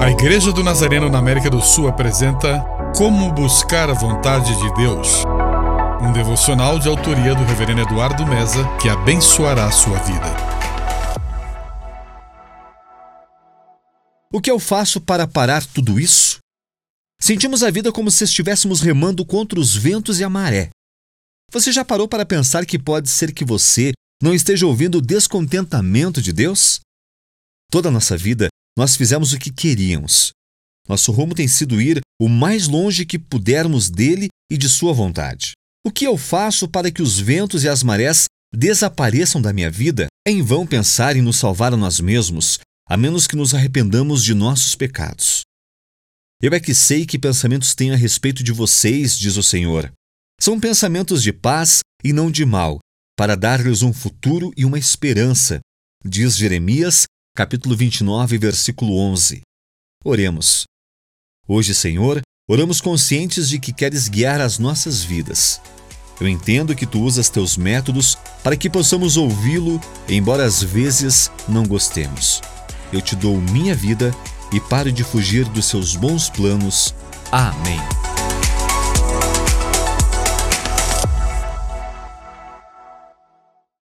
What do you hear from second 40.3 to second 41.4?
em vão pensar em nos